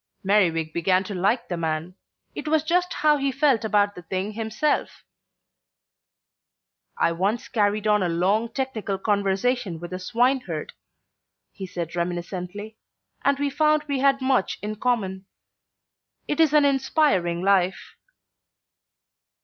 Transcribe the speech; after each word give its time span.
Merriwig 0.23 0.73
began 0.73 1.03
to 1.03 1.13
like 1.13 1.47
the 1.47 1.57
man; 1.57 1.93
it 2.33 2.47
was 2.47 2.63
just 2.63 2.91
how 2.91 3.17
he 3.17 3.31
felt 3.31 3.63
about 3.63 3.93
the 3.93 4.01
thing 4.01 4.31
himself. 4.31 5.03
"I 6.97 7.11
once 7.11 7.47
carried 7.47 7.85
on 7.85 8.01
a 8.01 8.09
long 8.09 8.49
technical 8.49 8.97
conversation 8.97 9.79
with 9.79 9.93
a 9.93 9.99
swineherd," 9.99 10.73
he 11.51 11.67
said 11.67 11.95
reminiscently, 11.95 12.77
"and 13.23 13.37
we 13.37 13.51
found 13.51 13.83
we 13.87 13.99
had 13.99 14.23
much 14.23 14.57
in 14.63 14.77
common. 14.77 15.27
It 16.27 16.39
is 16.39 16.51
an 16.51 16.65
inspiring 16.65 17.43
life." 17.43 17.93